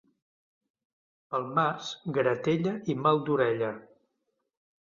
[1.35, 3.71] Pel març, gratella i mal d'orella.